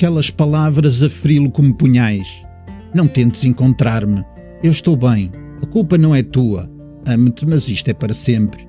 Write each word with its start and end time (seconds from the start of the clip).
aquelas 0.00 0.30
palavras 0.30 1.02
a 1.02 1.10
feri-lo 1.10 1.50
como 1.50 1.74
punhais. 1.74 2.42
Não 2.94 3.06
tentes 3.06 3.44
encontrar-me. 3.44 4.24
Eu 4.62 4.70
estou 4.70 4.96
bem. 4.96 5.30
A 5.62 5.66
culpa 5.66 5.98
não 5.98 6.14
é 6.14 6.22
tua. 6.22 6.70
Amo-te, 7.06 7.44
mas 7.46 7.68
isto 7.68 7.90
é 7.90 7.92
para 7.92 8.14
sempre. 8.14 8.66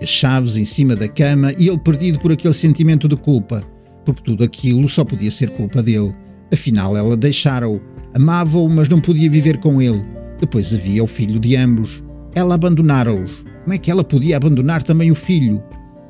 E 0.00 0.04
as 0.04 0.08
chaves 0.08 0.56
em 0.56 0.64
cima 0.64 0.94
da 0.94 1.08
cama 1.08 1.52
e 1.58 1.66
ele 1.66 1.80
perdido 1.80 2.20
por 2.20 2.30
aquele 2.30 2.54
sentimento 2.54 3.08
de 3.08 3.16
culpa, 3.16 3.64
porque 4.04 4.22
tudo 4.22 4.44
aquilo 4.44 4.88
só 4.88 5.04
podia 5.04 5.32
ser 5.32 5.50
culpa 5.50 5.82
dele. 5.82 6.14
Afinal, 6.52 6.96
ela 6.96 7.16
deixara-o. 7.16 7.80
Amava-o, 8.14 8.68
mas 8.68 8.88
não 8.88 9.00
podia 9.00 9.28
viver 9.28 9.58
com 9.58 9.82
ele. 9.82 10.04
Depois 10.40 10.72
havia 10.72 11.02
o 11.02 11.08
filho 11.08 11.40
de 11.40 11.56
ambos. 11.56 12.04
Ela 12.36 12.54
abandonara-os. 12.54 13.44
Como 13.64 13.74
é 13.74 13.78
que 13.78 13.90
ela 13.90 14.04
podia 14.04 14.36
abandonar 14.36 14.84
também 14.84 15.10
o 15.10 15.16
filho? 15.16 15.60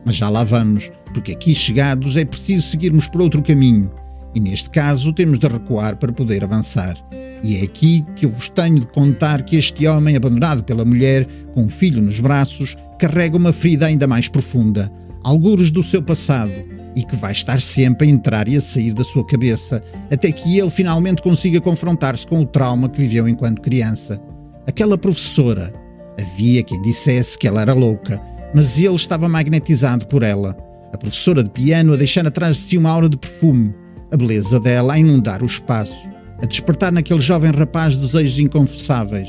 Mas 0.05 0.17
já 0.17 0.29
lá 0.29 0.45
vamos, 0.45 0.93
porque 1.15 1.33
aqui 1.33 1.55
chegados 1.55 2.19
é 2.19 2.25
preciso 2.27 2.69
seguirmos 2.69 3.09
por 3.09 3.23
outro 3.23 3.43
caminho. 3.43 3.91
E 4.35 4.41
neste 4.41 4.71
caso 4.71 5.13
temos 5.13 5.39
de 5.39 5.49
recuar 5.49 5.97
para 5.97 6.13
poder 6.13 6.45
avançar. 6.45 6.97
E 7.43 7.57
é 7.57 7.63
aqui 7.63 8.05
que 8.17 8.27
eu 8.27 8.31
vos 8.31 8.49
tenho 8.49 8.81
de 8.81 8.87
contar 8.87 9.43
que 9.43 9.57
este 9.57 9.87
homem, 9.87 10.17
abandonado 10.17 10.65
pela 10.65 10.85
mulher, 10.85 11.27
com 11.53 11.65
um 11.65 11.69
filho 11.69 12.03
nos 12.03 12.21
braços, 12.21 12.77
carrega 12.99 13.37
uma 13.37 13.53
ferida 13.53 13.87
ainda 13.87 14.07
mais 14.07 14.29
profunda, 14.29 14.91
algures 15.23 15.71
do 15.71 15.83
seu 15.83 16.03
passado, 16.03 16.53
e 16.97 17.05
que 17.05 17.15
vai 17.15 17.31
estar 17.31 17.61
sempre 17.61 18.09
a 18.09 18.11
entrar 18.11 18.49
e 18.49 18.57
a 18.57 18.61
sair 18.61 18.93
da 18.93 19.05
sua 19.05 19.25
cabeça, 19.25 19.83
até 20.11 20.33
que 20.33 20.59
ele 20.59 20.71
finalmente 20.71 21.23
consiga 21.23 21.61
confrontar-se 21.61 22.27
com 22.27 22.41
o 22.41 22.47
trauma 22.47 22.89
que 22.89 23.01
viveu 23.01 23.29
enquanto 23.29 23.63
criança. 23.63 24.21
Aquela 24.67 24.99
professora, 24.99 25.73
havia 26.21 26.63
quem 26.65 26.83
dissesse 26.83 27.39
que 27.39 27.47
ela 27.47 27.61
era 27.61 27.73
louca, 27.73 28.21
mas 28.53 28.79
ele 28.79 28.97
estava 28.97 29.29
magnetizado 29.29 30.09
por 30.09 30.25
ela. 30.25 30.57
A 30.93 30.99
professora 30.99 31.45
de 31.45 31.51
piano 31.51 31.93
a 31.93 31.97
deixar 31.97 32.27
atrás 32.27 32.57
de 32.57 32.63
si 32.63 32.79
uma 32.79 32.91
aura 32.91 33.09
de 33.09 33.17
perfume, 33.17 33.73
a 34.13 34.17
beleza 34.17 34.59
dela 34.59 34.95
a 34.95 34.99
inundar 34.99 35.43
o 35.43 35.47
espaço 35.47 36.19
a 36.43 36.47
despertar 36.47 36.93
naquele 36.93 37.21
jovem 37.21 37.51
rapaz 37.51 37.97
desejos 37.97 38.39
inconfessáveis. 38.39 39.29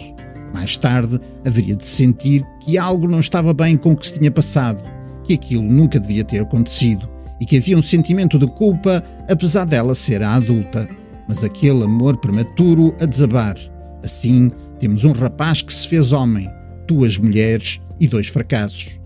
Mais 0.53 0.77
tarde, 0.77 1.19
haveria 1.45 1.75
de 1.75 1.85
sentir 1.85 2.43
que 2.61 2.77
algo 2.77 3.07
não 3.07 3.19
estava 3.19 3.53
bem 3.53 3.77
com 3.77 3.91
o 3.91 3.97
que 3.97 4.07
se 4.07 4.17
tinha 4.17 4.31
passado, 4.31 4.81
que 5.23 5.33
aquilo 5.33 5.63
nunca 5.63 5.99
devia 5.99 6.23
ter 6.23 6.41
acontecido 6.41 7.09
e 7.39 7.45
que 7.45 7.57
havia 7.57 7.77
um 7.77 7.81
sentimento 7.81 8.37
de 8.37 8.47
culpa, 8.47 9.03
apesar 9.29 9.65
dela 9.65 9.95
ser 9.95 10.21
a 10.21 10.35
adulta. 10.35 10.87
Mas 11.27 11.43
aquele 11.43 11.83
amor 11.83 12.17
prematuro 12.17 12.95
a 12.99 13.05
desabar. 13.05 13.55
Assim, 14.03 14.51
temos 14.79 15.05
um 15.05 15.11
rapaz 15.11 15.61
que 15.61 15.73
se 15.73 15.87
fez 15.87 16.11
homem, 16.11 16.49
duas 16.87 17.17
mulheres 17.17 17.79
e 17.99 18.07
dois 18.07 18.27
fracassos. 18.27 18.99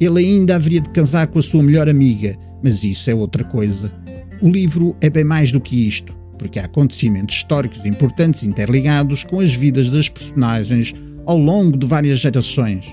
Ele 0.00 0.20
ainda 0.20 0.56
haveria 0.56 0.80
de 0.80 0.90
casar 0.90 1.26
com 1.26 1.38
a 1.38 1.42
sua 1.42 1.62
melhor 1.62 1.88
amiga, 1.88 2.36
mas 2.62 2.82
isso 2.84 3.10
é 3.10 3.14
outra 3.14 3.44
coisa. 3.44 3.92
O 4.40 4.48
livro 4.48 4.96
é 5.00 5.08
bem 5.08 5.24
mais 5.24 5.50
do 5.50 5.60
que 5.60 5.86
isto 5.86 6.24
porque 6.38 6.58
há 6.58 6.64
acontecimentos 6.64 7.36
históricos 7.36 7.84
importantes 7.84 8.42
interligados 8.42 9.24
com 9.24 9.40
as 9.40 9.54
vidas 9.54 9.90
das 9.90 10.08
personagens 10.08 10.94
ao 11.26 11.38
longo 11.38 11.76
de 11.76 11.86
várias 11.86 12.20
gerações. 12.20 12.86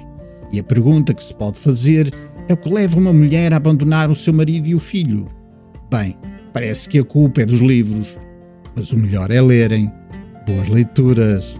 E 0.51 0.59
a 0.59 0.63
pergunta 0.63 1.13
que 1.13 1.23
se 1.23 1.35
pode 1.35 1.59
fazer 1.59 2.13
é 2.47 2.53
o 2.53 2.57
que 2.57 2.69
leva 2.69 2.97
uma 2.97 3.13
mulher 3.13 3.53
a 3.53 3.57
abandonar 3.57 4.09
o 4.09 4.15
seu 4.15 4.33
marido 4.33 4.67
e 4.67 4.75
o 4.75 4.79
filho? 4.79 5.25
Bem, 5.89 6.17
parece 6.53 6.87
que 6.87 6.99
a 6.99 7.03
culpa 7.03 7.41
é 7.41 7.45
dos 7.45 7.59
livros, 7.59 8.17
mas 8.75 8.91
o 8.91 8.97
melhor 8.97 9.31
é 9.31 9.41
lerem. 9.41 9.91
Boas 10.45 10.67
leituras! 10.69 11.59